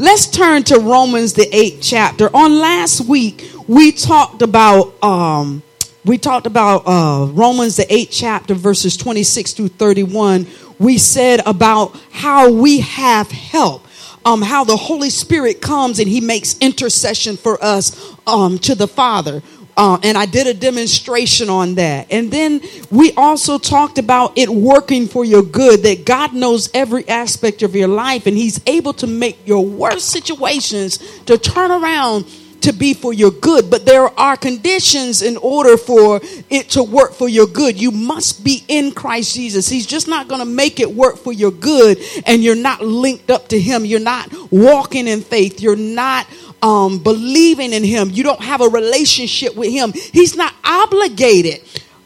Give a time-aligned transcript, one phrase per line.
[0.00, 2.34] let's turn to Romans the eighth chapter.
[2.34, 5.62] On last week, we talked about um,
[6.04, 10.46] we talked about uh, Romans the eighth chapter, verses twenty six through thirty one.
[10.78, 13.86] We said about how we have help.
[14.22, 18.86] Um, how the Holy Spirit comes and He makes intercession for us um, to the
[18.86, 19.42] Father.
[19.80, 22.08] Uh, and I did a demonstration on that.
[22.10, 22.60] And then
[22.90, 27.74] we also talked about it working for your good, that God knows every aspect of
[27.74, 32.26] your life and He's able to make your worst situations to turn around
[32.60, 33.70] to be for your good.
[33.70, 36.20] But there are conditions in order for
[36.50, 37.80] it to work for your good.
[37.80, 39.66] You must be in Christ Jesus.
[39.66, 43.30] He's just not going to make it work for your good and you're not linked
[43.30, 43.86] up to Him.
[43.86, 45.62] You're not walking in faith.
[45.62, 46.26] You're not
[46.62, 51.60] um, believing in him, you don't have a relationship with him, he's not obligated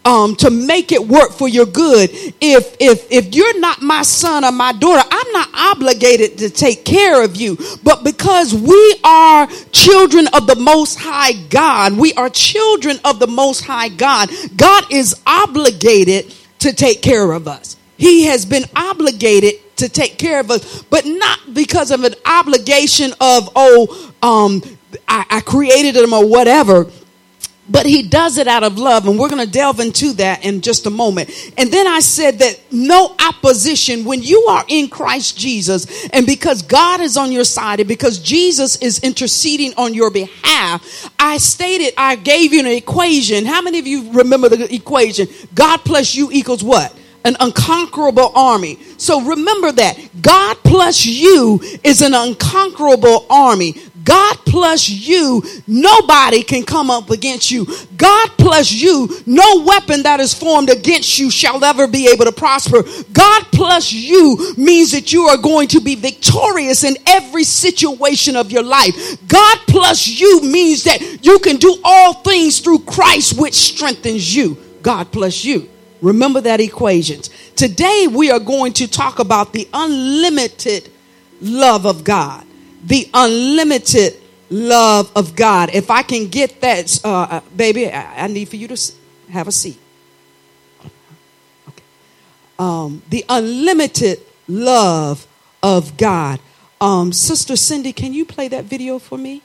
[0.05, 2.11] um, to make it work for your good.
[2.41, 6.85] If if if you're not my son or my daughter, I'm not obligated to take
[6.85, 7.59] care of you.
[7.83, 13.27] But because we are children of the Most High God, we are children of the
[13.27, 14.31] Most High God.
[14.57, 17.77] God is obligated to take care of us.
[17.97, 23.13] He has been obligated to take care of us, but not because of an obligation
[23.21, 24.63] of, oh, um,
[25.09, 26.87] I, I created them or whatever.
[27.67, 30.61] But he does it out of love, and we're going to delve into that in
[30.61, 31.31] just a moment.
[31.57, 36.61] And then I said that no opposition when you are in Christ Jesus, and because
[36.61, 41.95] God is on your side, and because Jesus is interceding on your behalf, I stated,
[41.97, 43.47] I gave you an equation.
[43.47, 45.27] How many of you remember the equation?
[45.55, 46.95] God plus you equals what?
[47.25, 48.79] An unconquerable army.
[48.99, 49.99] So remember that.
[50.21, 53.75] God plus you is an unconquerable army.
[54.05, 57.67] God plus you, nobody can come up against you.
[57.97, 62.33] God plus you, no weapon that is formed against you shall ever be able to
[62.33, 62.83] prosper.
[63.13, 68.53] God plus you means that you are going to be victorious in every situation of
[68.53, 68.95] your life.
[69.27, 74.59] God plus you means that you can do all things through Christ, which strengthens you.
[74.83, 75.71] God plus you.
[76.05, 77.31] Remember that equations.
[77.57, 80.91] Today we are going to talk about the unlimited
[81.41, 82.47] love of God.
[82.85, 84.21] The unlimited
[84.51, 85.71] love of God.
[85.73, 88.93] If I can get that, uh, uh baby, I, I, need for you to
[89.31, 89.79] have a seat.
[91.69, 91.83] Okay.
[92.59, 95.27] Um, the unlimited love
[95.63, 96.39] of God.
[96.83, 99.41] Um, Sister Cindy, can you play that video for me?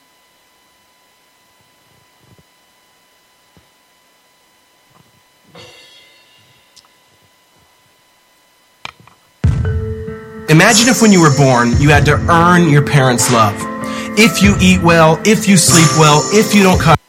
[10.59, 13.56] Imagine if when you were born, you had to earn your parents' love.
[14.20, 17.00] If you eat well, if you sleep well, if you don't cut.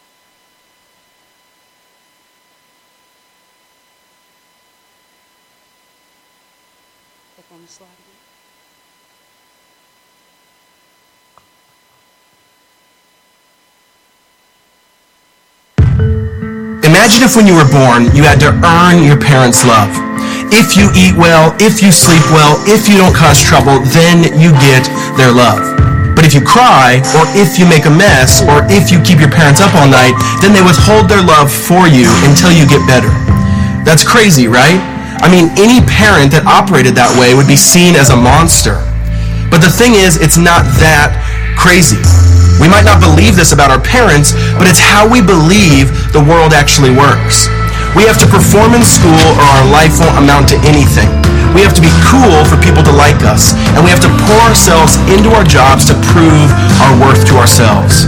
[16.84, 20.09] Imagine if when you were born, you had to earn your parents' love.
[20.50, 24.50] If you eat well, if you sleep well, if you don't cause trouble, then you
[24.59, 25.62] get their love.
[26.19, 29.31] But if you cry, or if you make a mess, or if you keep your
[29.31, 30.12] parents up all night,
[30.43, 33.09] then they withhold their love for you until you get better.
[33.87, 34.83] That's crazy, right?
[35.22, 38.81] I mean, any parent that operated that way would be seen as a monster.
[39.49, 41.15] But the thing is, it's not that
[41.56, 42.00] crazy.
[42.61, 46.53] We might not believe this about our parents, but it's how we believe the world
[46.53, 47.49] actually works.
[47.98, 51.10] We have to perform in school or our life won't amount to anything.
[51.50, 53.50] We have to be cool for people to like us.
[53.74, 56.46] And we have to pour ourselves into our jobs to prove
[56.78, 58.06] our worth to ourselves.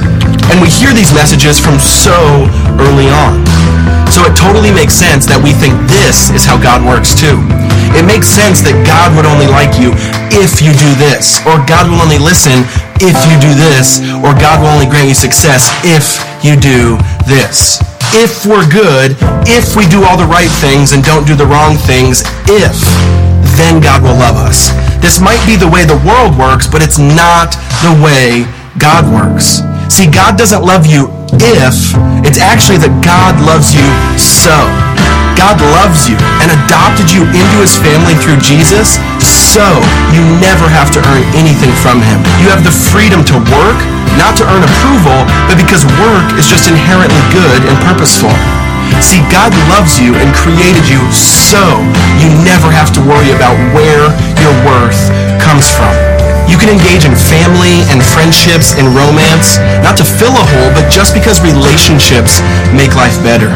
[0.54, 2.14] And we hear these messages from so
[2.78, 3.42] early on.
[4.14, 7.42] So it totally makes sense that we think this is how God works too.
[7.98, 9.90] It makes sense that God would only like you
[10.30, 12.62] if you do this, or God will only listen
[13.02, 17.82] if you do this, or God will only grant you success if you do this
[18.12, 19.16] if we're good,
[19.48, 22.76] if we do all the right things and don't do the wrong things, if,
[23.56, 24.68] then God will love us.
[25.00, 28.44] This might be the way the world works, but it's not the way
[28.76, 29.64] God works.
[29.92, 31.08] See, God doesn't love you
[31.40, 33.84] if, it's actually that God loves you
[34.20, 34.52] so.
[35.32, 39.64] God loves you and adopted you into his family through Jesus, so
[40.12, 42.20] you never have to earn anything from him.
[42.38, 43.80] You have the freedom to work,
[44.20, 48.32] not to earn approval, but because work is just inherently good and purposeful.
[49.00, 51.58] See, God loves you and created you so
[52.22, 55.10] you never have to worry about where your worth
[55.42, 55.90] comes from.
[56.46, 60.90] You can engage in family and friendships and romance, not to fill a hole, but
[60.90, 62.42] just because relationships
[62.76, 63.50] make life better.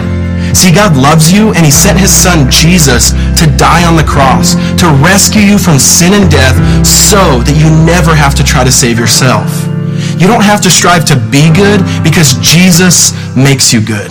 [0.54, 4.54] See, God loves you and he sent his son Jesus to die on the cross,
[4.80, 6.56] to rescue you from sin and death
[6.86, 9.75] so that you never have to try to save yourself.
[10.18, 14.10] You don't have to strive to be good because Jesus makes you good.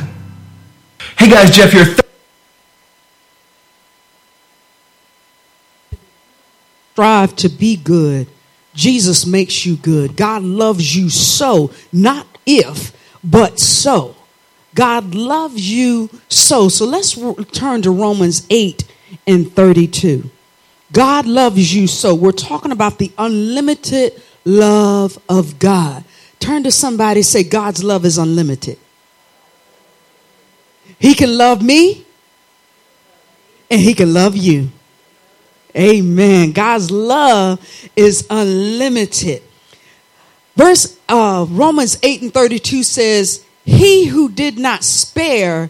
[1.17, 1.85] Hey guys, Jeff here.
[6.93, 8.27] Strive to be good.
[8.75, 10.15] Jesus makes you good.
[10.15, 14.15] God loves you so, not if, but so.
[14.75, 16.69] God loves you so.
[16.69, 17.17] So let's
[17.51, 18.83] turn to Romans 8
[19.25, 20.29] and 32.
[20.91, 22.13] God loves you so.
[22.13, 26.03] We're talking about the unlimited love of God.
[26.39, 28.77] Turn to somebody say, God's love is unlimited.
[30.99, 32.05] He can love me
[33.69, 34.69] and he can love you.
[35.75, 36.51] Amen.
[36.51, 37.59] God's love
[37.95, 39.43] is unlimited.
[40.55, 45.69] Verse uh, Romans 8 and 32 says, He who did not spare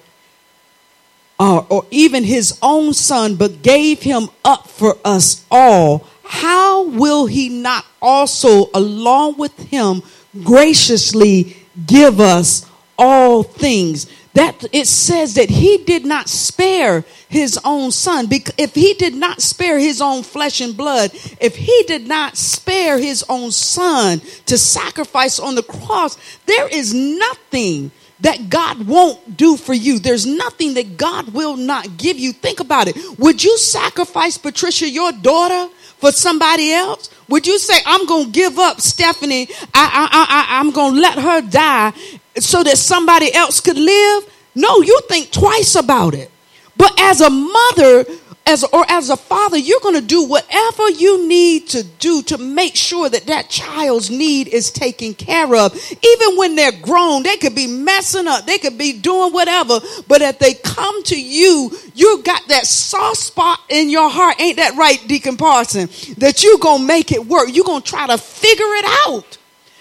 [1.39, 7.25] uh, or even his own son, but gave him up for us all, how will
[7.25, 10.01] he not also, along with him,
[10.43, 11.55] graciously
[11.85, 14.07] give us all things?
[14.33, 18.27] That it says that he did not spare his own son.
[18.29, 22.97] If he did not spare his own flesh and blood, if he did not spare
[22.97, 27.91] his own son to sacrifice on the cross, there is nothing
[28.21, 29.99] that God won't do for you.
[29.99, 32.33] There's nothing that God will not give you.
[32.33, 32.95] Think about it.
[33.19, 37.09] Would you sacrifice Patricia, your daughter, for somebody else?
[37.27, 41.01] Would you say, I'm going to give up Stephanie, I, I, I, I'm going to
[41.01, 41.93] let her die
[42.39, 44.31] so that somebody else could live?
[44.53, 46.31] No, you think twice about it.
[46.77, 48.05] But as a mother,
[48.47, 52.37] as or as a father, you're going to do whatever you need to do to
[52.37, 55.75] make sure that that child's need is taken care of.
[55.91, 60.21] Even when they're grown, they could be messing up, they could be doing whatever, but
[60.21, 64.75] if they come to you, you got that soft spot in your heart, ain't that
[64.75, 65.89] right, Deacon Parson?
[66.17, 67.49] That you're going to make it work.
[67.51, 69.37] You're going to try to figure it out.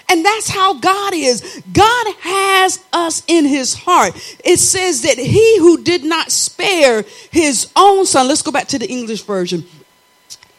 [0.09, 1.62] And that's how God is.
[1.73, 4.15] God has us in his heart.
[4.45, 8.79] It says that he who did not spare his own son, let's go back to
[8.79, 9.65] the English version.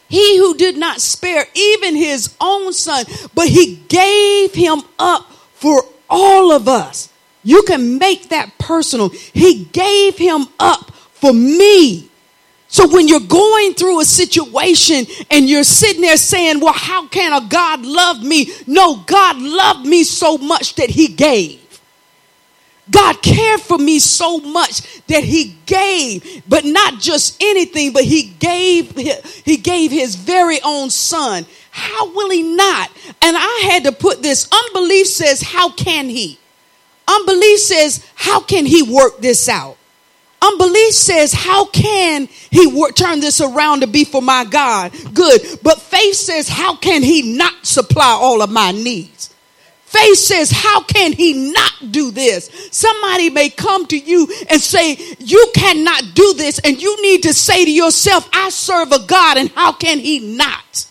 [0.08, 3.04] He who did not spare even his own son,
[3.34, 7.08] but he gave him up for all of us.
[7.42, 9.08] You can make that personal.
[9.08, 12.08] He gave him up for me.
[12.76, 17.32] So when you're going through a situation and you're sitting there saying, well, how can
[17.32, 18.50] a God love me?
[18.66, 21.58] No, God loved me so much that he gave.
[22.90, 28.24] God cared for me so much that he gave, but not just anything, but he
[28.24, 31.46] gave he gave his very own son.
[31.70, 32.90] How will he not?
[33.22, 36.38] And I had to put this unbelief says, how can he?
[37.08, 39.78] Unbelief says, how can he work this out?
[40.42, 44.92] Unbelief says, How can he work, turn this around to be for my God?
[45.14, 45.40] Good.
[45.62, 49.34] But faith says, How can he not supply all of my needs?
[49.86, 52.68] Faith says, How can he not do this?
[52.70, 56.58] Somebody may come to you and say, You cannot do this.
[56.58, 60.36] And you need to say to yourself, I serve a God, and how can he
[60.36, 60.86] not?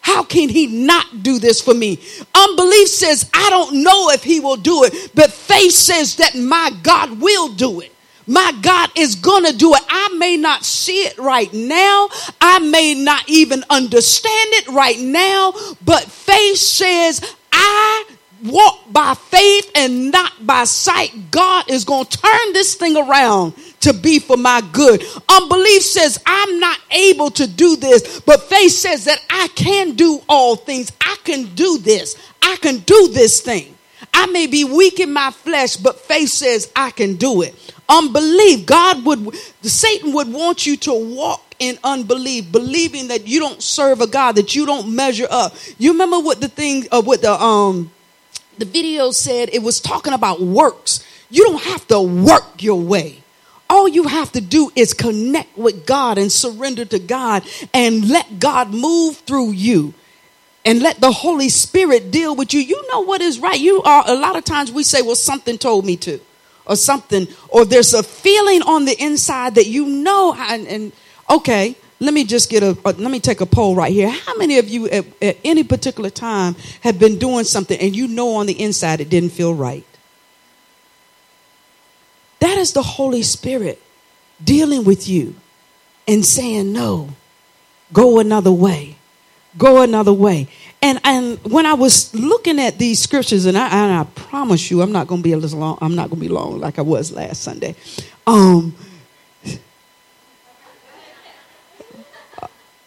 [0.00, 2.00] How can he not do this for me?
[2.34, 6.70] Unbelief says, I don't know if he will do it, but faith says that my
[6.82, 7.94] God will do it.
[8.28, 9.80] My God is going to do it.
[9.88, 12.10] I may not see it right now.
[12.42, 18.04] I may not even understand it right now, but faith says, I
[18.44, 21.30] walk by faith and not by sight.
[21.30, 25.02] God is going to turn this thing around to be for my good.
[25.28, 30.20] Unbelief says, I'm not able to do this, but faith says that I can do
[30.28, 30.92] all things.
[31.00, 32.14] I can do this.
[32.42, 33.74] I can do this thing.
[34.12, 37.54] I may be weak in my flesh, but faith says I can do it
[37.88, 38.66] unbelief.
[38.66, 44.00] God would, Satan would want you to walk in unbelief, believing that you don't serve
[44.00, 45.54] a God, that you don't measure up.
[45.78, 47.90] You remember what the thing, uh, what the um,
[48.58, 49.50] the video said?
[49.52, 51.04] It was talking about works.
[51.30, 53.22] You don't have to work your way.
[53.70, 58.40] All you have to do is connect with God and surrender to God and let
[58.40, 59.92] God move through you
[60.64, 62.60] and let the Holy Spirit deal with you.
[62.60, 63.60] You know what is right.
[63.60, 66.18] You are a lot of times we say, well, something told me to
[66.68, 70.92] or something, or there's a feeling on the inside that you know, and, and
[71.30, 74.10] okay, let me just get a, a, let me take a poll right here.
[74.10, 78.06] How many of you at, at any particular time have been doing something and you
[78.06, 79.84] know on the inside it didn't feel right?
[82.40, 83.82] That is the Holy Spirit
[84.42, 85.34] dealing with you
[86.06, 87.10] and saying, no,
[87.92, 88.96] go another way.
[89.56, 90.48] Go another way.
[90.80, 94.80] And and when I was looking at these scriptures, and I, and I promise you,
[94.80, 95.76] I'm not going to be as long.
[95.80, 97.74] I'm not going to be long like I was last Sunday.
[98.26, 98.76] Um,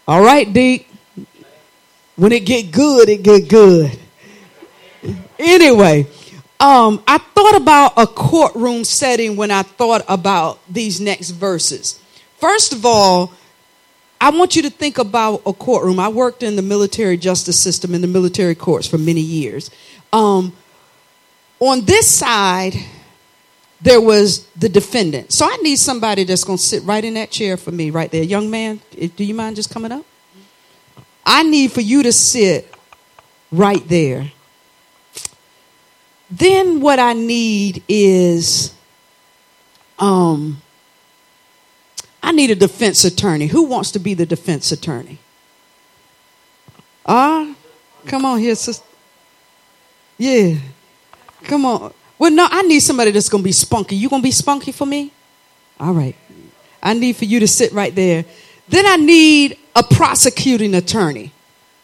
[0.07, 0.87] all right, Deke.
[2.15, 3.97] When it get good, it get good.
[5.39, 6.07] anyway,
[6.59, 11.99] um, I thought about a courtroom setting when I thought about these next verses.
[12.37, 13.33] First of all,
[14.21, 15.99] I want you to think about a courtroom.
[15.99, 19.71] I worked in the military justice system in the military courts for many years.
[20.13, 20.53] Um,
[21.59, 22.75] on this side,
[23.81, 25.31] there was the defendant.
[25.31, 28.11] So I need somebody that's going to sit right in that chair for me, right
[28.11, 28.21] there.
[28.21, 28.79] Young man,
[29.15, 30.05] do you mind just coming up?
[31.25, 32.71] I need for you to sit
[33.51, 34.31] right there.
[36.29, 38.73] Then what I need is
[39.97, 40.61] um
[42.23, 43.47] I need a defense attorney.
[43.47, 45.17] Who wants to be the defense attorney?
[47.05, 47.55] Ah,
[48.05, 48.85] come on here, sister.
[50.17, 50.57] Yeah.
[51.43, 51.93] Come on.
[52.19, 53.95] Well, no, I need somebody that's going to be spunky.
[53.95, 55.11] You going to be spunky for me?
[55.79, 56.15] All right.
[56.83, 58.25] I need for you to sit right there.
[58.69, 61.31] Then I need a prosecuting attorney.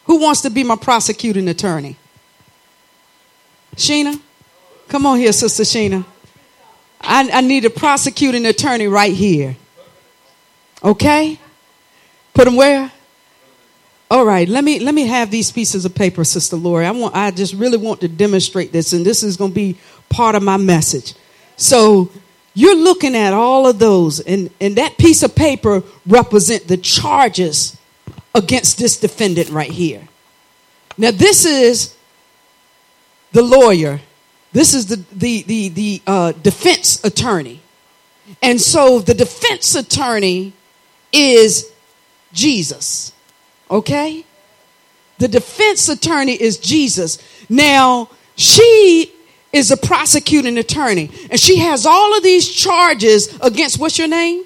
[0.04, 1.96] Who wants to be my prosecuting attorney?
[3.74, 4.20] Sheena?
[4.88, 6.04] Come on here, Sister Sheena.
[7.00, 9.56] I, I need a prosecuting attorney right here.
[10.82, 11.38] Okay?
[12.34, 12.92] Put them where?
[14.10, 16.86] All right, let me let me have these pieces of paper, Sister Lori.
[16.86, 19.76] I want I just really want to demonstrate this, and this is going to be
[20.08, 21.14] part of my message.
[21.58, 22.10] So
[22.54, 27.76] you're looking at all of those, and, and that piece of paper represent the charges
[28.34, 30.08] against this defendant right here.
[30.96, 31.94] Now, this is
[33.32, 34.00] the lawyer.
[34.52, 37.60] This is the the the, the uh, defense attorney,
[38.42, 40.54] and so the defense attorney
[41.12, 41.72] is
[42.32, 43.12] Jesus.
[43.70, 44.24] Okay?
[45.18, 47.18] The defense attorney is Jesus.
[47.48, 49.12] Now, she
[49.52, 54.44] is a prosecuting attorney, and she has all of these charges against what's your name?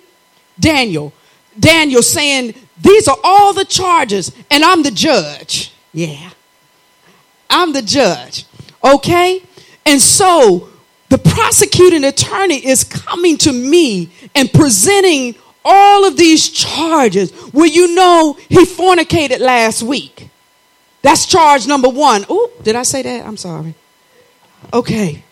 [0.59, 1.13] Daniel.
[1.59, 5.73] Daniel saying, These are all the charges, and I'm the judge.
[5.93, 6.31] Yeah.
[7.51, 8.47] I'm the judge.
[8.83, 9.43] Okay?
[9.85, 10.69] And so
[11.11, 17.33] the prosecuting attorney is coming to me and presenting all of these charges.
[17.53, 20.29] Well, you know he fornicated last week.
[21.03, 22.25] That's charge number one.
[22.29, 23.27] Oh, did I say that?
[23.27, 23.75] I'm sorry.
[24.73, 25.23] Okay.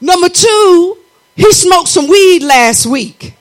[0.00, 0.98] Number two,
[1.36, 3.34] he smoked some weed last week.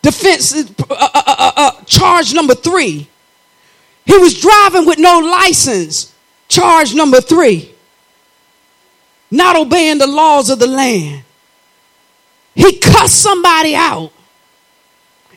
[0.00, 3.08] Defense uh, uh, uh, uh, uh charge number three.
[4.04, 6.12] He was driving with no license.
[6.48, 7.72] Charge number three.
[9.30, 11.22] Not obeying the laws of the land.
[12.54, 14.12] He cussed somebody out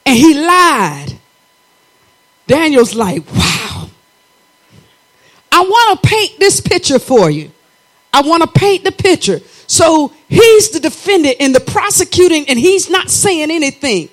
[0.05, 1.13] and he lied.
[2.47, 3.89] Daniel's like, wow.
[5.51, 7.51] I want to paint this picture for you.
[8.11, 9.39] I want to paint the picture.
[9.67, 14.09] So he's the defendant and the prosecuting, and he's not saying anything.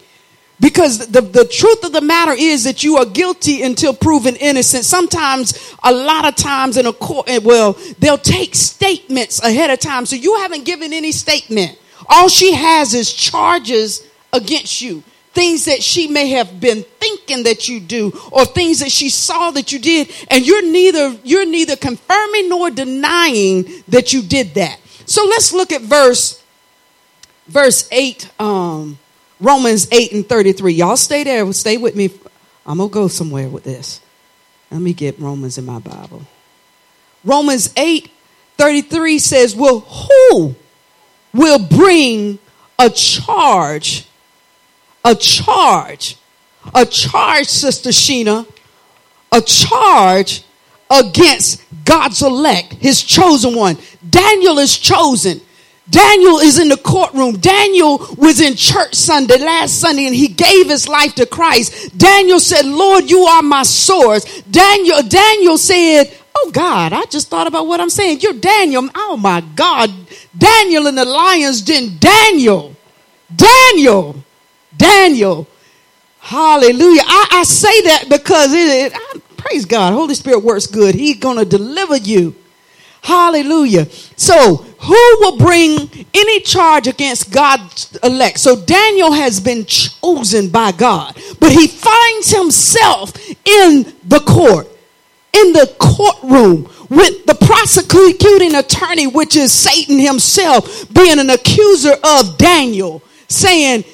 [0.61, 4.85] Because the, the truth of the matter is that you are guilty until proven innocent.
[4.85, 10.06] Sometimes, a lot of times in a court, well, they'll take statements ahead of time.
[10.06, 11.78] So you haven't given any statement.
[12.14, 15.02] All she has is charges against you.
[15.33, 19.50] Things that she may have been thinking that you do, or things that she saw
[19.52, 24.78] that you did, and you're neither you're neither confirming nor denying that you did that.
[25.07, 26.42] So let's look at verse
[27.47, 28.99] verse 8, um,
[29.40, 30.75] Romans 8 and 33.
[30.75, 32.11] Y'all stay there, stay with me.
[32.66, 34.02] I'm gonna go somewhere with this.
[34.71, 36.26] Let me get Romans in my Bible.
[37.25, 38.11] Romans 8
[38.59, 40.57] 33 says, Well, who
[41.32, 42.38] will bring
[42.78, 44.06] a charge,
[45.04, 46.16] a charge,
[46.74, 48.46] a charge, Sister Sheena,
[49.30, 50.44] a charge
[50.90, 53.78] against God's elect, his chosen one.
[54.08, 55.40] Daniel is chosen.
[55.90, 57.38] Daniel is in the courtroom.
[57.38, 61.98] Daniel was in church Sunday, last Sunday, and he gave his life to Christ.
[61.98, 64.42] Daniel said, Lord, you are my source.
[64.42, 68.20] Daniel, Daniel said, Oh God, I just thought about what I'm saying.
[68.20, 68.88] You're Daniel.
[68.96, 69.90] Oh my God.
[70.37, 71.99] Daniel in the lion's den.
[72.00, 72.75] Daniel.
[73.34, 74.16] Daniel.
[74.76, 75.46] Daniel.
[76.18, 77.02] Hallelujah.
[77.04, 79.92] I, I say that because it, it I, praise God.
[79.92, 80.96] Holy Spirit works good.
[80.96, 82.34] He's going to deliver you.
[83.02, 83.87] Hallelujah.
[84.16, 88.38] So, who will bring any charge against God's elect?
[88.38, 94.68] So, Daniel has been chosen by God, but he finds himself in the court
[95.34, 102.36] in the courtroom with the prosecuting attorney, which is Satan himself, being an accuser of
[102.38, 103.84] Daniel, saying,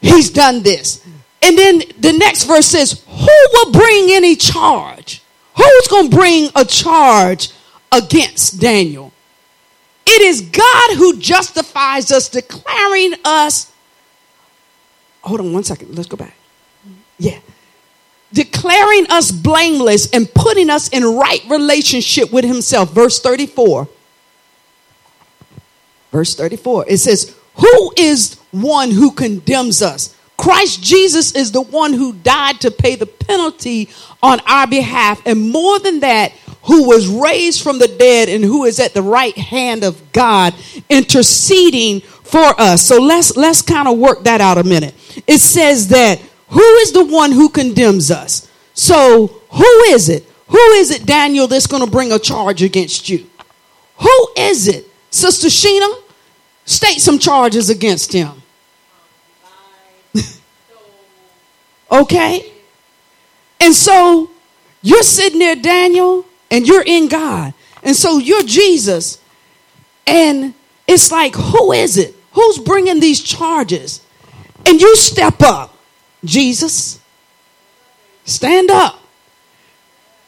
[0.00, 1.04] He's done this.
[1.42, 5.22] And then the next verse says, Who will bring any charge?
[5.56, 7.50] Who's going to bring a charge
[7.90, 9.12] against Daniel?
[10.06, 13.72] It is God who justifies us, declaring us.
[15.22, 15.94] Hold on one second.
[15.96, 16.34] Let's go back.
[17.18, 17.40] Yeah.
[18.58, 22.92] Declaring us blameless and putting us in right relationship with himself.
[22.92, 23.88] Verse 34.
[26.10, 26.86] Verse 34.
[26.88, 30.16] It says, Who is one who condemns us?
[30.36, 33.88] Christ Jesus is the one who died to pay the penalty
[34.22, 35.20] on our behalf.
[35.26, 39.02] And more than that, who was raised from the dead and who is at the
[39.02, 40.54] right hand of God
[40.88, 42.86] interceding for us.
[42.86, 44.94] So let's let's kind of work that out a minute.
[45.26, 48.47] It says that who is the one who condemns us?
[48.78, 50.24] So who is it?
[50.46, 53.26] Who is it, Daniel, that's going to bring a charge against you?
[53.96, 54.88] Who is it?
[55.10, 56.00] Sister Sheena,
[56.64, 58.30] state some charges against him.
[61.90, 62.52] okay?
[63.58, 64.30] And so
[64.80, 67.54] you're sitting there, Daniel, and you're in God.
[67.82, 69.20] And so you're Jesus.
[70.06, 70.54] And
[70.86, 72.14] it's like, who is it?
[72.30, 74.06] Who's bringing these charges?
[74.64, 75.76] And you step up,
[76.24, 76.97] Jesus.
[78.28, 79.00] Stand up.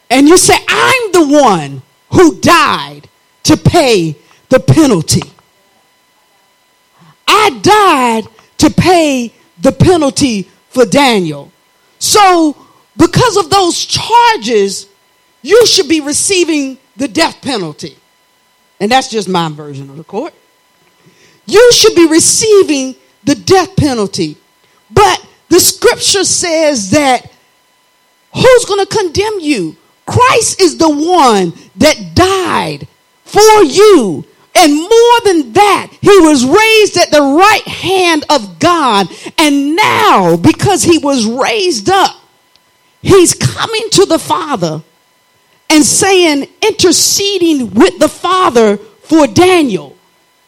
[0.09, 3.09] And you say, I'm the one who died
[3.45, 4.17] to pay
[4.49, 5.23] the penalty.
[7.29, 8.25] I died
[8.59, 11.53] to pay the penalty for Daniel.
[11.99, 12.57] So,
[12.97, 14.89] because of those charges,
[15.43, 17.97] you should be receiving the death penalty.
[18.81, 20.35] And that's just my version of the court.
[21.47, 24.37] You should be receiving the death penalty.
[24.91, 27.31] But the scripture says that
[28.33, 29.77] who's going to condemn you?
[30.07, 32.89] Christ is the one that died
[33.25, 34.25] for you.
[34.55, 39.09] And more than that, he was raised at the right hand of God.
[39.39, 42.17] And now, because he was raised up,
[43.01, 44.83] he's coming to the Father
[45.71, 49.97] and saying, interceding with the Father for Daniel.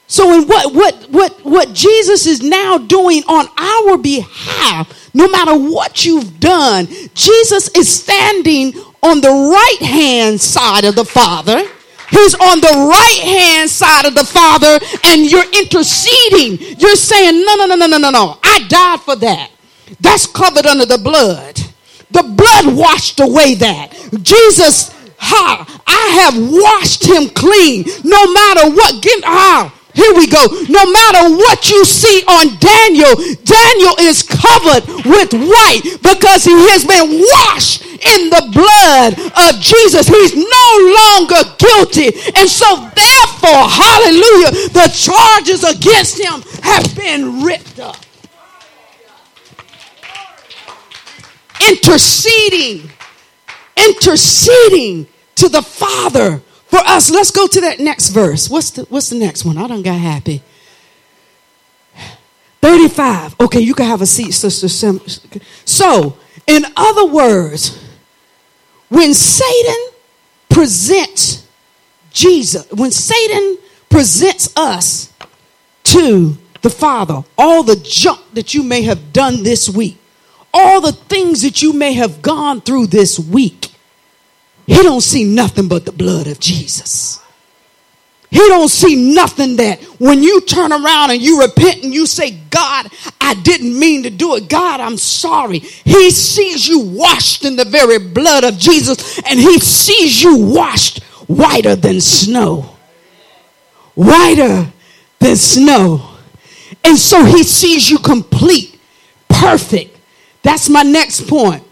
[0.09, 5.54] So in what what what what Jesus is now doing on our behalf, no matter
[5.54, 11.59] what you've done, Jesus is standing on the right hand side of the Father.
[12.11, 16.58] He's on the right hand side of the Father, and you're interceding.
[16.78, 18.39] You're saying, No, no, no, no, no, no, no.
[18.43, 19.50] I died for that.
[20.00, 21.58] That's covered under the blood.
[22.10, 23.95] The blood washed away that.
[24.23, 24.93] Jesus
[25.25, 25.82] Ha!
[25.87, 27.84] I have washed him clean.
[28.02, 29.00] No matter what.
[29.00, 30.41] Get, ah, here we go.
[30.69, 33.13] No matter what you see on Daniel,
[33.45, 40.09] Daniel is covered with white because he has been washed in the blood of Jesus.
[40.09, 42.09] He's no longer guilty.
[42.37, 47.97] And so, therefore, hallelujah, the charges against him have been ripped up.
[51.69, 52.91] Interceding,
[53.76, 57.11] interceding to the Father for us.
[57.11, 58.49] Let's go to that next verse.
[58.49, 59.58] What's the what's the next one?
[59.58, 60.43] I don't got happy.
[62.63, 63.39] 35.
[63.41, 65.00] Okay, you can have a seat, Sister Sim.
[65.67, 67.78] So, in other words,
[68.89, 69.89] when Satan
[70.49, 71.47] presents
[72.11, 73.58] Jesus, when Satan
[73.91, 75.13] presents us
[75.85, 79.99] to the Father, all the junk that you may have done this week,
[80.54, 83.72] all the things that you may have gone through this week,
[84.67, 87.21] he don't see nothing but the blood of Jesus.
[88.33, 92.31] He don't see nothing that when you turn around and you repent and you say,
[92.49, 92.87] God,
[93.21, 94.49] I didn't mean to do it.
[94.49, 95.59] God, I'm sorry.
[95.59, 101.03] He sees you washed in the very blood of Jesus and he sees you washed
[101.29, 102.75] whiter than snow.
[103.95, 104.73] Whiter
[105.19, 106.09] than snow.
[106.85, 108.81] And so he sees you complete,
[109.29, 109.99] perfect.
[110.43, 111.63] That's my next point.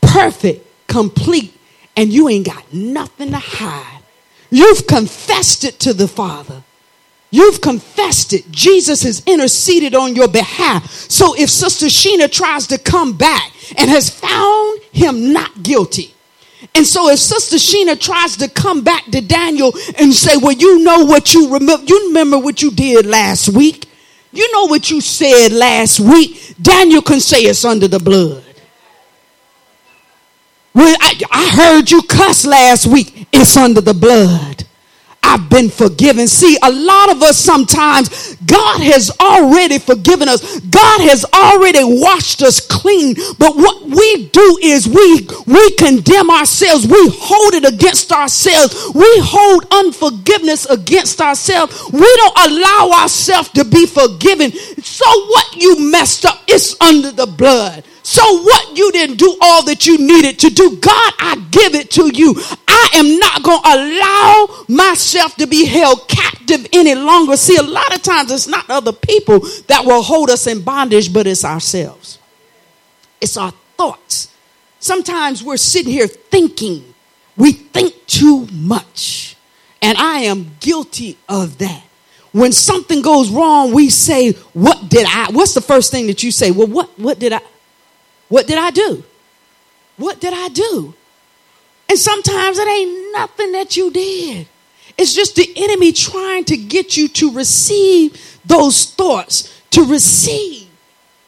[0.00, 1.52] Perfect, complete,
[2.00, 4.02] and you ain't got nothing to hide.
[4.48, 6.62] You've confessed it to the Father.
[7.30, 8.50] You've confessed it.
[8.50, 10.90] Jesus has interceded on your behalf.
[10.90, 16.14] So if Sister Sheena tries to come back and has found him not guilty,
[16.74, 20.82] and so if Sister Sheena tries to come back to Daniel and say, Well, you
[20.82, 23.90] know what you remember, you remember what you did last week.
[24.32, 26.54] You know what you said last week.
[26.62, 28.42] Daniel can say it's under the blood.
[30.80, 34.64] When I, I heard you cuss last week, it's under the blood.
[35.22, 36.26] I've been forgiven.
[36.26, 40.58] See, a lot of us sometimes, God has already forgiven us.
[40.60, 43.14] God has already washed us clean.
[43.38, 46.86] But what we do is we, we condemn ourselves.
[46.86, 48.90] We hold it against ourselves.
[48.94, 51.90] We hold unforgiveness against ourselves.
[51.92, 54.50] We don't allow ourselves to be forgiven.
[54.50, 57.84] So what you messed up, it's under the blood.
[58.10, 61.90] So what you didn't do all that you needed to do, God, I give it
[61.92, 62.34] to you.
[62.66, 67.36] I am not going to allow myself to be held captive any longer.
[67.36, 71.12] See, a lot of times it's not other people that will hold us in bondage,
[71.12, 72.18] but it's ourselves.
[73.20, 74.30] It's our thoughts
[74.80, 76.94] Sometimes we're sitting here thinking,
[77.36, 79.36] we think too much.
[79.82, 81.84] And I am guilty of that.
[82.32, 85.30] When something goes wrong, we say, What did I?
[85.30, 86.50] What's the first thing that you say?
[86.50, 87.40] Well, what, what did I?
[88.30, 89.04] What did I do?
[89.98, 90.94] What did I do?
[91.90, 94.46] And sometimes it ain't nothing that you did.
[94.96, 100.68] It's just the enemy trying to get you to receive those thoughts, to receive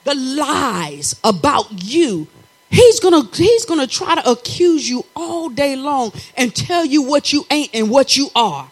[0.05, 2.29] the lies about you.
[2.71, 7.33] He's gonna he's gonna try to accuse you all day long and tell you what
[7.33, 8.71] you ain't and what you are.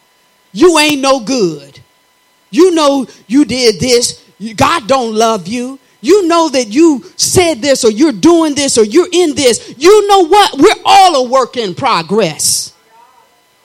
[0.52, 1.80] You ain't no good.
[2.50, 4.24] You know you did this.
[4.56, 5.78] God don't love you.
[6.00, 9.74] You know that you said this or you're doing this or you're in this.
[9.76, 10.58] You know what?
[10.58, 12.70] We're all a work in progress.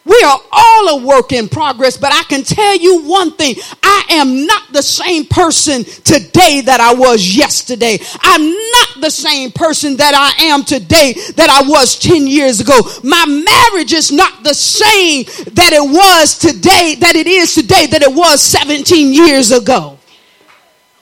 [0.05, 3.55] We are all a work in progress, but I can tell you one thing.
[3.81, 7.97] I am not the same person today that I was yesterday.
[8.21, 12.79] I'm not the same person that I am today that I was 10 years ago.
[13.03, 18.03] My marriage is not the same that it was today, that it is today, that
[18.03, 19.94] it was 17 years ago.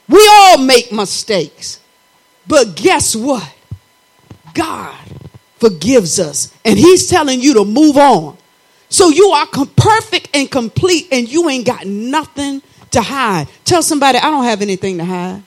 [0.08, 1.80] We all make mistakes.
[2.48, 3.54] But guess what?
[4.54, 4.96] God
[5.58, 6.54] forgives us.
[6.66, 8.38] And He's telling you to move on.
[8.90, 12.62] So you are perfect and complete, and you ain't got nothing
[12.92, 13.48] to hide.
[13.66, 15.42] Tell somebody, I don't have anything to hide.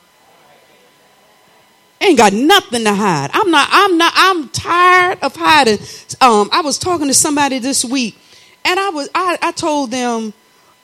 [2.01, 3.31] Ain't got nothing to hide.
[3.33, 5.79] I'm not, I'm not, I'm tired of hiding.
[6.21, 8.19] Um, I was talking to somebody this week,
[8.65, 10.35] and I was, I, I told them,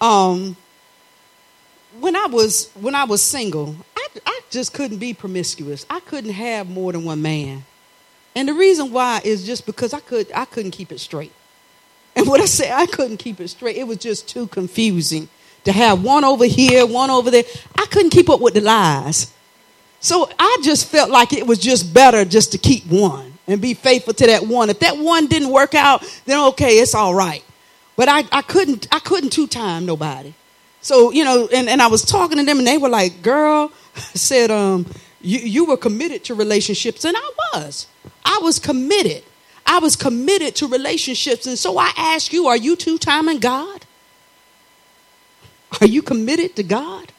[0.00, 0.56] um,
[2.02, 5.86] when I was, when I was single, I, I just couldn't be promiscuous.
[5.88, 7.64] I couldn't have more than one man.
[8.34, 11.32] And the reason why is just because I could, I couldn't keep it straight.
[12.14, 13.76] And what I say, I couldn't keep it straight.
[13.76, 15.30] It was just too confusing
[15.64, 17.44] to have one over here, one over there.
[17.74, 19.32] I couldn't keep up with the lies.
[20.00, 23.72] So I just felt like it was just better just to keep one and be
[23.72, 24.68] faithful to that one.
[24.68, 27.42] If that one didn't work out, then okay, it's all right.
[27.96, 30.34] But I, I couldn't I couldn't two time nobody.
[30.82, 33.72] So, you know, and, and I was talking to them and they were like, girl,
[34.14, 34.86] said, um,
[35.20, 37.04] you, you were committed to relationships.
[37.04, 37.86] And I was.
[38.24, 39.22] I was committed.
[39.64, 41.46] I was committed to relationships.
[41.46, 43.86] And so I ask you, are you two timing God?
[45.80, 47.12] Are you committed to God?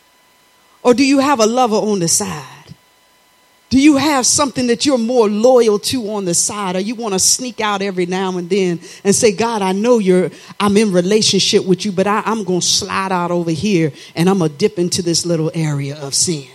[0.84, 2.53] Or do you have a lover on the side?
[3.74, 6.76] Do you have something that you're more loyal to on the side?
[6.76, 9.98] Or you want to sneak out every now and then and say, God, I know
[9.98, 13.92] you're, I'm in relationship with you, but I, I'm going to slide out over here
[14.16, 16.46] and I'm going to dip into this little area of sin.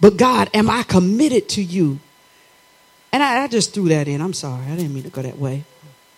[0.00, 1.98] But God, am I committed to you?
[3.10, 4.20] And I, I just threw that in.
[4.20, 4.64] I'm sorry.
[4.66, 5.64] I didn't mean to go that way.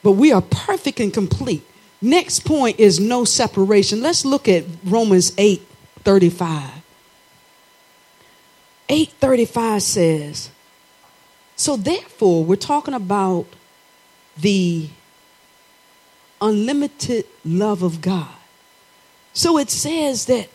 [0.02, 1.66] But we are perfect and complete.
[2.02, 4.02] Next point is no separation.
[4.02, 5.66] Let's look at Romans 8
[6.04, 6.81] 35.
[8.88, 10.50] 835 says,
[11.56, 13.46] So therefore, we're talking about
[14.36, 14.88] the
[16.40, 18.28] unlimited love of God.
[19.32, 20.48] So it says that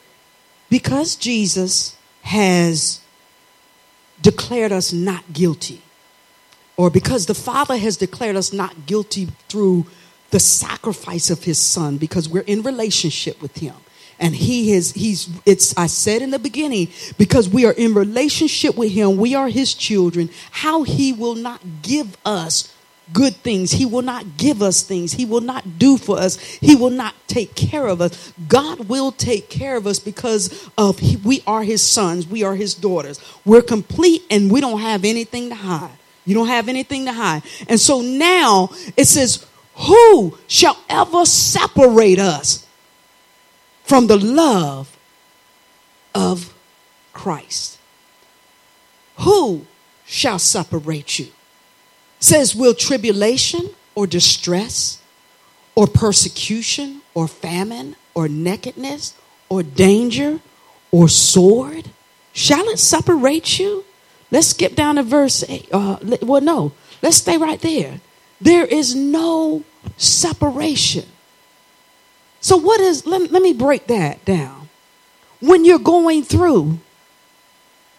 [0.70, 3.02] because Jesus has
[4.22, 5.82] declared us not guilty,
[6.76, 9.86] or because the Father has declared us not guilty through
[10.30, 13.74] the sacrifice of his son because we're in relationship with him
[14.20, 18.76] and he has he's it's i said in the beginning because we are in relationship
[18.76, 22.74] with him we are his children how he will not give us
[23.14, 23.72] good things.
[23.72, 25.14] He will not give us things.
[25.14, 26.38] He will not do for us.
[26.38, 28.34] He will not take care of us.
[28.48, 32.28] God will take care of us because of he, we are his sons.
[32.28, 33.20] We are his daughters.
[33.46, 35.92] We're complete and we don't have anything to hide.
[36.26, 37.44] You don't have anything to hide.
[37.70, 42.67] And so now it says, Who shall ever separate us
[43.88, 44.98] from the love
[46.14, 46.54] of
[47.14, 47.80] Christ?
[49.20, 49.66] Who
[50.06, 51.28] shall separate you?
[52.20, 55.02] Says, Will tribulation or distress
[55.74, 59.16] or persecution or famine or nakedness
[59.50, 60.42] or danger
[60.92, 61.90] or sword?
[62.34, 63.86] Shall it separate you?
[64.30, 65.70] Let's skip down to verse 8.
[65.72, 68.02] Uh, well, no, let's stay right there.
[68.42, 69.64] There is no
[69.96, 71.06] separation.
[72.48, 74.70] So, what is, let, let me break that down.
[75.42, 76.80] When you're going through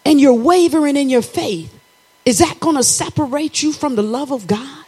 [0.07, 1.79] and you're wavering in your faith,
[2.25, 4.87] is that going to separate you from the love of God?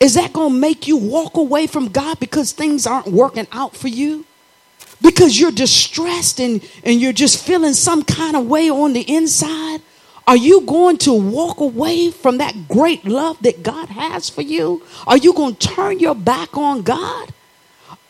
[0.00, 3.76] Is that going to make you walk away from God because things aren't working out
[3.76, 4.24] for you?
[5.02, 9.82] Because you're distressed and, and you're just feeling some kind of way on the inside?
[10.26, 14.82] Are you going to walk away from that great love that God has for you?
[15.06, 17.34] Are you going to turn your back on God?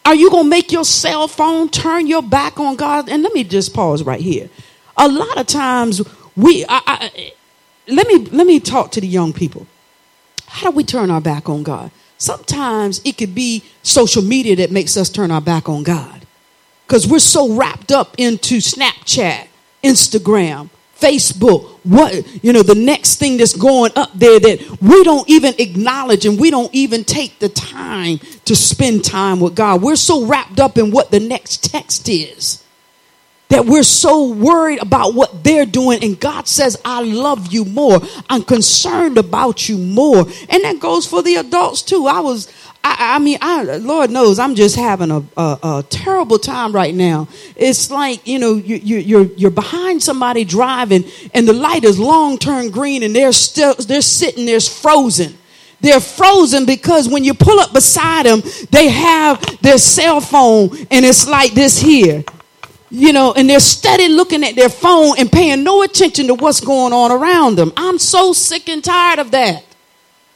[0.05, 3.09] Are you going to make your cell phone turn your back on God?
[3.09, 4.49] And let me just pause right here.
[4.97, 6.03] A lot of times
[6.37, 7.33] we I, I,
[7.89, 9.67] let me let me talk to the young people.
[10.47, 11.91] How do we turn our back on God?
[12.17, 16.27] Sometimes it could be social media that makes us turn our back on God.
[16.87, 19.47] Because we're so wrapped up into Snapchat,
[19.85, 25.29] Instagram, Facebook, what, you know, the next thing that's going up there that we don't
[25.29, 29.81] even acknowledge and we don't even take the time to spend time with God.
[29.81, 32.65] We're so wrapped up in what the next text is
[33.49, 36.03] that we're so worried about what they're doing.
[36.05, 38.01] And God says, I love you more.
[38.29, 40.21] I'm concerned about you more.
[40.21, 42.07] And that goes for the adults too.
[42.07, 42.53] I was,
[42.85, 46.95] I, I mean, I, Lord knows I'm just having a, a, a, terrible time right
[46.95, 47.29] now.
[47.57, 51.99] It's like, you know, you, you, you're, you're behind somebody driving and the light is
[51.99, 55.37] long turned green and they're still, they're sitting there frozen.
[55.81, 61.05] They're frozen because when you pull up beside them, they have their cell phone and
[61.05, 62.25] it's like this here
[62.91, 66.61] you know, and they're steady looking at their phone and paying no attention to what's
[66.61, 67.73] going on around them.
[67.77, 69.65] I'm so sick and tired of that.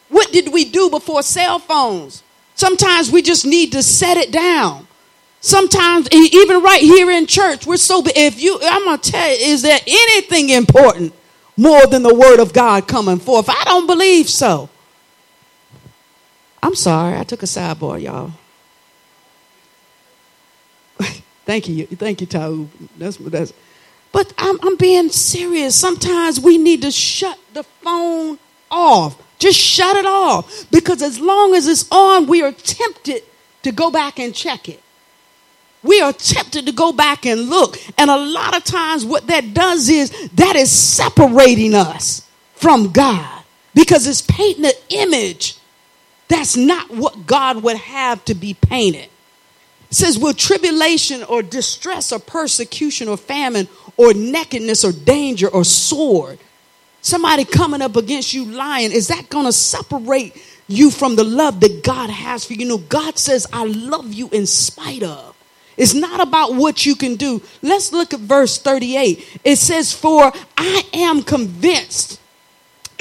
[0.08, 2.22] What did we do before cell phones?
[2.54, 4.86] Sometimes we just need to set it down.
[5.40, 8.02] Sometimes, even right here in church, we're so.
[8.06, 11.12] If you, I'm gonna tell you, is there anything important
[11.56, 13.48] more than the word of God coming forth?
[13.48, 14.68] I don't believe so.
[16.62, 18.30] I'm sorry, I took a sidebar, y'all.
[21.44, 21.86] Thank you.
[21.86, 22.68] Thank you, Tau.
[22.96, 23.52] That's that's
[24.12, 25.74] but I'm, I'm being serious.
[25.74, 28.38] Sometimes we need to shut the phone
[28.70, 29.16] off.
[29.42, 30.70] Just shut it off.
[30.70, 33.24] Because as long as it's on, we are tempted
[33.64, 34.80] to go back and check it.
[35.82, 37.76] We are tempted to go back and look.
[37.98, 42.24] And a lot of times, what that does is that is separating us
[42.54, 43.42] from God
[43.74, 45.56] because it's painting an image
[46.28, 49.08] that's not what God would have to be painted.
[49.90, 55.64] It says, Will tribulation or distress or persecution or famine or nakedness or danger or
[55.64, 56.38] sword,
[57.02, 61.60] somebody coming up against you lying, is that going to separate you from the love
[61.60, 62.60] that God has for you?
[62.60, 65.36] You know, God says, I love you in spite of.
[65.76, 67.42] It's not about what you can do.
[67.62, 69.40] Let's look at verse 38.
[69.44, 72.20] It says, For I am convinced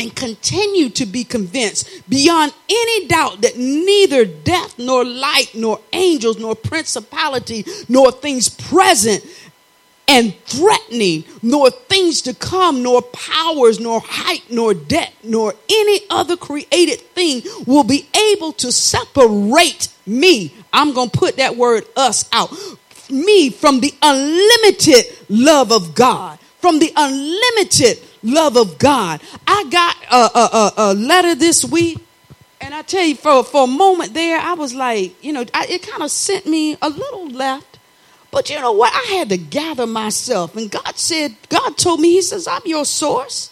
[0.01, 6.39] and continue to be convinced beyond any doubt that neither death nor light nor angels
[6.39, 9.23] nor principality nor things present
[10.11, 16.35] and threatening nor things to come nor powers nor height nor depth nor any other
[16.35, 22.27] created thing will be able to separate me i'm going to put that word us
[22.33, 22.51] out
[23.09, 29.21] me from the unlimited love of god from the unlimited love of God.
[29.47, 31.97] I got a, a, a, letter this week,
[32.61, 35.65] and I tell you, for, for a moment there, I was like, you know, I,
[35.67, 37.70] it kind of sent me a little left.
[38.31, 38.93] But you know what?
[38.93, 40.55] I had to gather myself.
[40.55, 43.51] And God said, God told me, He says, I'm your source.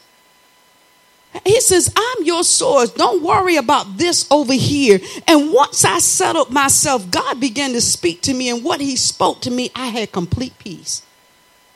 [1.45, 2.91] He says, I'm your source.
[2.91, 4.99] Don't worry about this over here.
[5.27, 8.49] And once I settled myself, God began to speak to me.
[8.49, 11.03] And what He spoke to me, I had complete peace.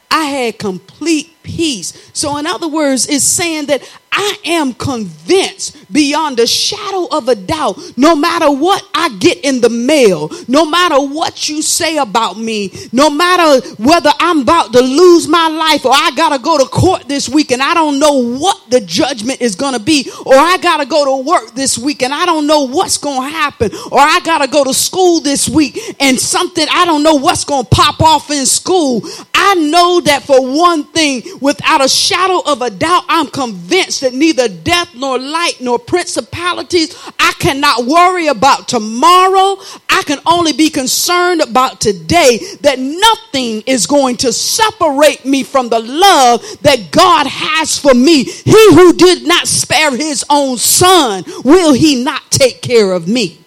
[0.09, 2.09] I had complete peace.
[2.13, 3.83] So, in other words, it's saying that
[4.15, 9.59] I am convinced beyond a shadow of a doubt, no matter what I get in
[9.59, 14.81] the mail, no matter what you say about me, no matter whether I'm about to
[14.81, 17.97] lose my life or I got to go to court this week and I don't
[17.97, 21.55] know what the judgment is going to be, or I got to go to work
[21.55, 24.63] this week and I don't know what's going to happen, or I got to go
[24.63, 28.45] to school this week and something, I don't know what's going to pop off in
[28.45, 29.01] school.
[29.33, 34.13] I know that for one thing, without a shadow of a doubt, I'm convinced that
[34.13, 39.57] neither death nor light nor principalities, I cannot worry about tomorrow.
[39.89, 45.69] I can only be concerned about today that nothing is going to separate me from
[45.69, 48.23] the love that God has for me.
[48.23, 53.39] He who did not spare his own son, will he not take care of me?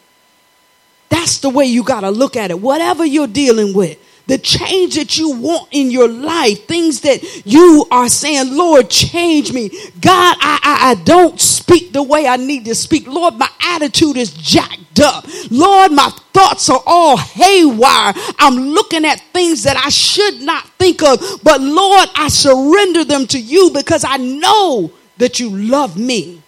[1.08, 2.60] That's the way you got to look at it.
[2.60, 7.86] Whatever you're dealing with, the change that you want in your life, things that you
[7.90, 9.68] are saying, Lord, change me.
[10.00, 13.06] God, I, I, I don't speak the way I need to speak.
[13.06, 15.26] Lord, my attitude is jacked up.
[15.50, 18.14] Lord, my thoughts are all haywire.
[18.38, 21.20] I'm looking at things that I should not think of.
[21.44, 26.42] But Lord, I surrender them to you because I know that you love me.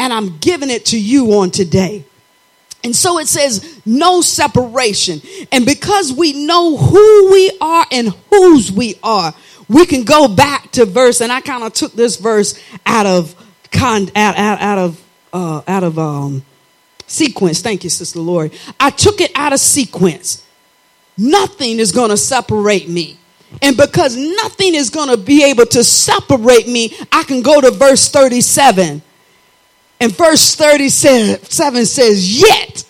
[0.00, 2.04] And I'm giving it to you on today.
[2.88, 5.20] And so it says, no separation.
[5.52, 9.34] And because we know who we are and whose we are,
[9.68, 13.34] we can go back to verse, and I kind of took this verse out of
[13.70, 16.42] con, out, out, out of uh, out of um,
[17.06, 17.60] sequence.
[17.60, 18.52] Thank you, Sister Lori.
[18.80, 20.42] I took it out of sequence.
[21.18, 23.18] Nothing is going to separate me.
[23.60, 27.70] And because nothing is going to be able to separate me, I can go to
[27.70, 29.02] verse 37.
[30.00, 32.84] And verse 37 says, Yet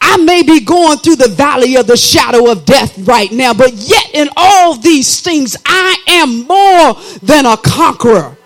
[0.00, 3.74] I may be going through the valley of the shadow of death right now, but
[3.74, 8.37] yet in all these things, I am more than a conqueror.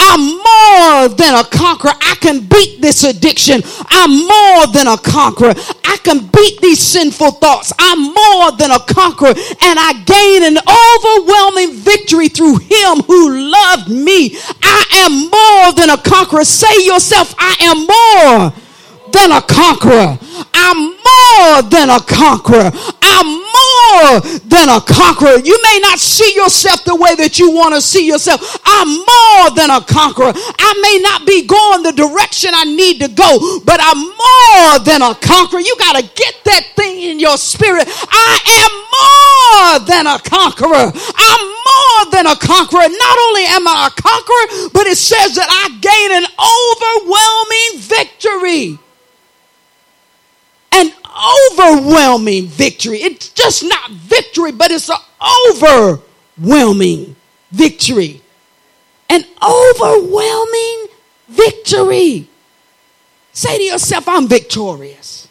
[0.00, 1.92] I'm more than a conqueror.
[2.00, 3.62] I can beat this addiction.
[3.88, 5.54] I'm more than a conqueror.
[5.84, 7.72] I can beat these sinful thoughts.
[7.78, 9.34] I'm more than a conqueror.
[9.34, 14.36] And I gain an overwhelming victory through him who loved me.
[14.62, 16.44] I am more than a conqueror.
[16.44, 18.63] Say yourself, I am more
[19.14, 20.18] than a conqueror.
[20.52, 22.70] I'm more than a conqueror.
[23.00, 25.38] I'm more than a conqueror.
[25.38, 28.42] You may not see yourself the way that you want to see yourself.
[28.66, 30.34] I'm more than a conqueror.
[30.34, 35.00] I may not be going the direction I need to go, but I'm more than
[35.00, 35.60] a conqueror.
[35.60, 37.86] You got to get that thing in your spirit.
[38.10, 38.34] I
[38.66, 40.90] am more than a conqueror.
[40.90, 42.90] I'm more than a conqueror.
[42.90, 48.83] Not only am I a conqueror, but it says that I gain an overwhelming victory
[51.52, 52.98] overwhelming victory.
[53.02, 54.96] It's just not victory, but it's an
[55.52, 57.16] overwhelming
[57.50, 58.20] victory.
[59.08, 60.86] An overwhelming
[61.28, 62.28] victory.
[63.32, 65.28] Say to yourself, I'm victorious.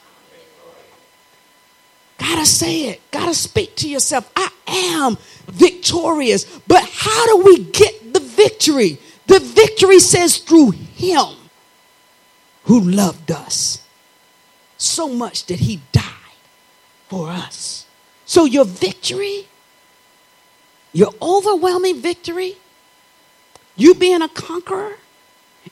[2.18, 3.02] Gotta say it.
[3.12, 4.32] Gotta speak to yourself.
[4.36, 6.46] I am victorious.
[6.68, 8.98] But how do we get the victory?
[9.28, 11.36] The victory says through Him
[12.66, 13.83] who loved us
[14.84, 16.04] so much that he died
[17.08, 17.86] for us.
[18.26, 19.48] So your victory,
[20.92, 22.58] your overwhelming victory,
[23.76, 24.98] you being a conqueror,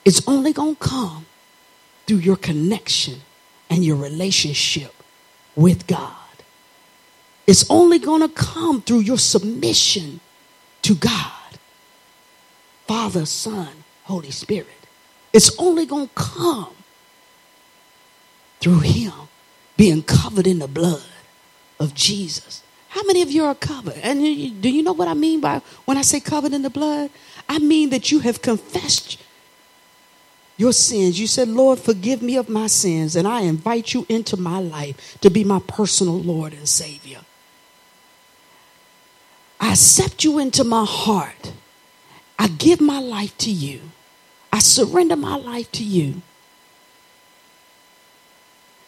[0.05, 1.25] is only going to come
[2.07, 3.21] through your connection
[3.69, 4.93] and your relationship
[5.55, 6.15] with God.
[7.47, 10.19] It's only going to come through your submission
[10.83, 11.31] to God.
[12.87, 13.69] Father, Son,
[14.03, 14.67] Holy Spirit.
[15.33, 16.75] It's only going to come
[18.61, 19.11] through him
[19.75, 21.03] being covered in the blood
[21.79, 22.63] of Jesus.
[22.89, 23.97] How many of you are covered?
[24.03, 24.21] And
[24.61, 27.09] do you know what I mean by when I say covered in the blood?
[27.49, 29.17] I mean that you have confessed
[30.57, 31.19] your sins.
[31.19, 35.17] You said, Lord, forgive me of my sins, and I invite you into my life
[35.21, 37.21] to be my personal Lord and Savior.
[39.59, 41.53] I accept you into my heart.
[42.37, 43.81] I give my life to you.
[44.51, 46.21] I surrender my life to you.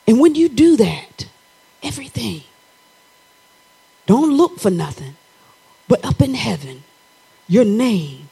[0.08, 1.28] And when you do that,
[1.82, 2.44] everything,
[4.06, 5.16] don't look for nothing,
[5.88, 6.84] but up in heaven,
[7.48, 8.30] your name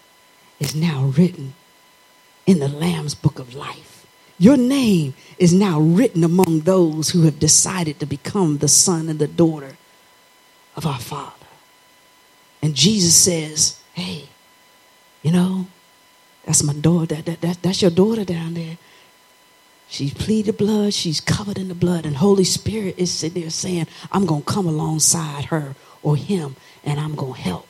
[0.59, 1.53] is now written
[2.45, 4.05] in the Lamb's book of life.
[4.37, 9.19] Your name is now written among those who have decided to become the son and
[9.19, 9.77] the daughter
[10.75, 11.45] of our Father.
[12.61, 14.29] And Jesus says, Hey,
[15.21, 15.67] you know,
[16.45, 17.15] that's my daughter.
[17.15, 18.77] That, that, that, that's your daughter down there.
[19.91, 20.93] She's pleaded blood.
[20.93, 22.05] She's covered in the blood.
[22.05, 26.55] And Holy Spirit is sitting there saying, I'm going to come alongside her or him
[26.85, 27.67] and I'm going to help.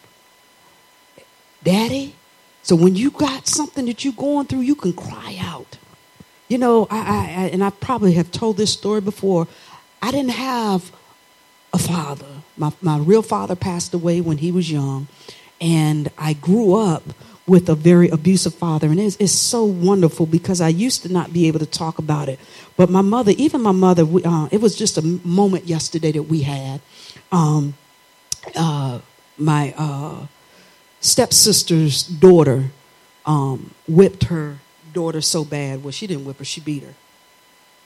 [1.64, 2.14] Daddy,
[2.62, 5.80] so when you got something that you're going through, you can cry out.
[6.48, 9.48] You know, I, I, I and I probably have told this story before.
[10.00, 10.92] I didn't have
[11.74, 12.44] a father.
[12.56, 15.08] My, my real father passed away when he was young.
[15.60, 17.02] And I grew up
[17.48, 18.88] with a very abusive father.
[18.88, 22.30] And it's, it's, so wonderful because I used to not be able to talk about
[22.30, 22.40] it.
[22.78, 26.24] But my mother, even my mother, we, uh, it was just a moment yesterday that
[26.24, 26.82] we had.
[27.32, 27.74] Um,
[28.56, 29.00] uh,
[29.38, 30.28] my uh,
[31.00, 32.72] stepsister's daughter
[33.26, 34.60] um, whipped her
[34.94, 35.84] daughter so bad.
[35.84, 36.94] Well, she didn't whip her, she beat her.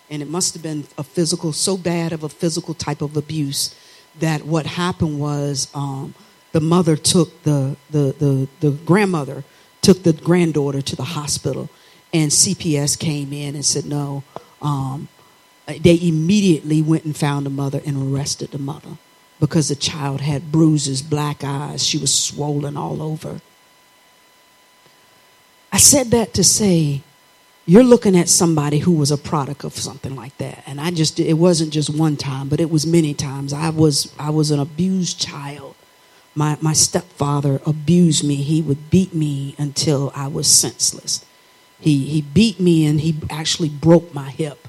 [0.09, 3.73] And it must have been a physical, so bad of a physical type of abuse
[4.19, 6.13] that what happened was um,
[6.55, 9.43] the mother took the, the, the, the grandmother
[9.81, 11.69] took the granddaughter to the hospital
[12.13, 14.23] and cps came in and said no
[14.61, 15.09] um,
[15.67, 18.97] they immediately went and found the mother and arrested the mother
[19.41, 23.41] because the child had bruises black eyes she was swollen all over.
[25.73, 27.01] I said that to say
[27.65, 30.63] you're looking at somebody who was a product of something like that.
[30.65, 33.51] And i just it wasn't just one time but it was many times.
[33.51, 35.74] I was i was an abused child
[36.35, 38.35] my, my stepfather abused me.
[38.35, 41.25] He would beat me until I was senseless.
[41.79, 44.67] He, he beat me and he actually broke my hip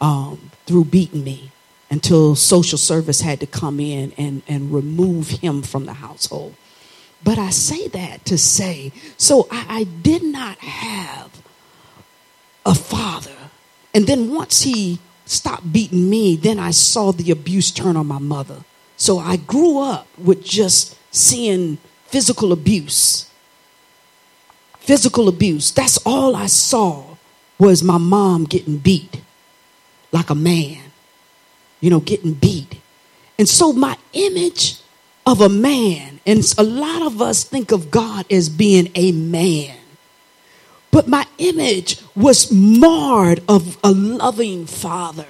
[0.00, 1.50] um, through beating me
[1.90, 6.54] until social service had to come in and, and remove him from the household.
[7.24, 11.42] But I say that to say, so I, I did not have
[12.64, 13.36] a father.
[13.94, 18.18] And then once he stopped beating me, then I saw the abuse turn on my
[18.18, 18.64] mother.
[18.96, 23.26] So I grew up with just seeing physical abuse.
[24.86, 25.72] physical abuse.
[25.72, 27.16] That's all I saw
[27.58, 29.20] was my mom getting beat
[30.12, 30.78] like a man,
[31.80, 32.76] you know, getting beat.
[33.38, 34.76] And so my image
[35.26, 39.76] of a man, and a lot of us think of God as being a man,
[40.92, 45.26] but my image was marred of a loving father.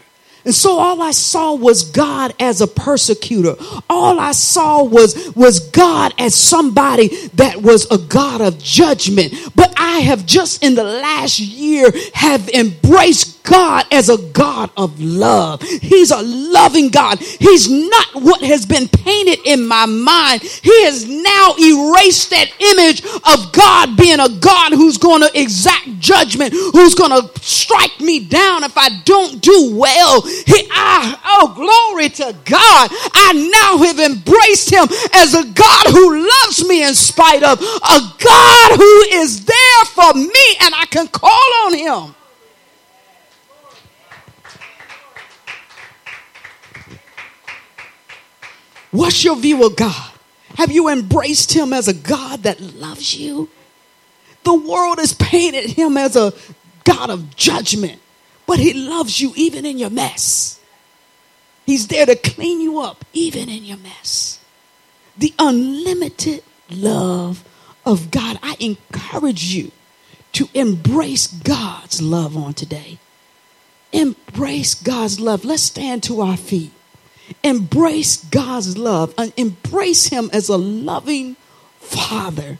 [0.46, 3.56] And so all I saw was God as a persecutor.
[3.90, 9.34] All I saw was, was God as somebody that was a God of judgment.
[9.56, 15.00] But I have just in the last year have embraced God as a God of
[15.00, 15.62] love.
[15.62, 17.20] He's a loving God.
[17.20, 20.42] He's not what has been painted in my mind.
[20.42, 25.98] He has now erased that image of God being a God who's going to exact
[25.98, 30.22] judgment, who's going to strike me down if I don't do well.
[30.22, 32.90] He, I, oh, glory to God.
[33.14, 37.98] I now have embraced him as a God who loves me in spite of, a
[38.18, 41.30] God who is there for me and I can call
[41.66, 42.14] on him.
[48.96, 50.10] What's your view of God?
[50.54, 53.50] Have you embraced him as a God that loves you?
[54.42, 56.32] The world has painted him as a
[56.84, 58.00] God of judgment,
[58.46, 60.58] but he loves you even in your mess.
[61.66, 64.40] He's there to clean you up even in your mess.
[65.18, 67.44] The unlimited love
[67.84, 68.38] of God.
[68.42, 69.72] I encourage you
[70.32, 72.98] to embrace God's love on today.
[73.92, 75.44] Embrace God's love.
[75.44, 76.72] Let's stand to our feet.
[77.42, 81.36] Embrace God's love and embrace Him as a loving
[81.78, 82.58] Father